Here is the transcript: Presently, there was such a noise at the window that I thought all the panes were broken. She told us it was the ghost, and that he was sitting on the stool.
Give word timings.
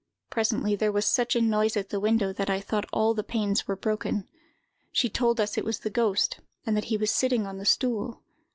Presently, 0.31 0.75
there 0.75 0.91
was 0.91 1.05
such 1.05 1.35
a 1.35 1.41
noise 1.41 1.77
at 1.77 1.89
the 1.89 1.99
window 1.99 2.33
that 2.33 2.49
I 2.49 2.59
thought 2.59 2.89
all 2.91 3.13
the 3.13 3.23
panes 3.23 3.67
were 3.67 3.75
broken. 3.75 4.27
She 4.91 5.09
told 5.09 5.39
us 5.39 5.59
it 5.59 5.63
was 5.63 5.81
the 5.81 5.91
ghost, 5.91 6.39
and 6.65 6.75
that 6.75 6.85
he 6.85 6.97
was 6.97 7.11
sitting 7.11 7.45
on 7.45 7.59
the 7.59 7.65
stool. 7.65 8.23